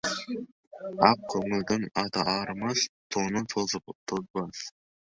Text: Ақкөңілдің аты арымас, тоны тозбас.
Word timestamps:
Ақкөңілдің 1.09 1.85
аты 2.05 2.27
арымас, 2.35 2.85
тоны 3.17 3.47
тозбас. 3.57 4.69